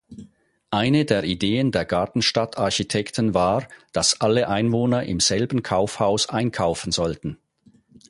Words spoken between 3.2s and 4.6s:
war, dass alle